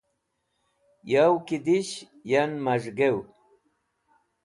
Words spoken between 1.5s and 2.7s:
dish yan